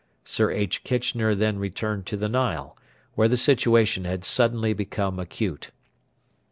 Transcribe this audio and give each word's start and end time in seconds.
Sir 0.25 0.49
H. 0.49 0.83
Kitchener 0.83 1.35
then 1.35 1.59
returned 1.59 2.07
to 2.07 2.17
the 2.17 2.27
Nile, 2.27 2.75
where 3.13 3.27
the 3.27 3.37
situation 3.37 4.03
had 4.03 4.25
suddenly 4.25 4.73
become 4.73 5.19
acute. 5.19 5.69